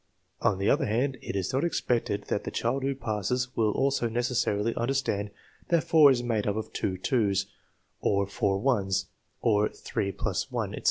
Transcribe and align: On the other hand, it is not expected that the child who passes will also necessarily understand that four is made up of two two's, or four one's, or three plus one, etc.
On 0.41 0.57
the 0.57 0.67
other 0.67 0.87
hand, 0.87 1.19
it 1.21 1.35
is 1.35 1.53
not 1.53 1.63
expected 1.63 2.23
that 2.23 2.43
the 2.43 2.49
child 2.49 2.81
who 2.81 2.95
passes 2.95 3.55
will 3.55 3.69
also 3.69 4.09
necessarily 4.09 4.73
understand 4.73 5.29
that 5.67 5.83
four 5.83 6.09
is 6.09 6.23
made 6.23 6.47
up 6.47 6.55
of 6.55 6.73
two 6.73 6.97
two's, 6.97 7.45
or 7.99 8.25
four 8.25 8.57
one's, 8.57 9.09
or 9.41 9.69
three 9.69 10.11
plus 10.11 10.51
one, 10.51 10.71
etc. 10.73 10.79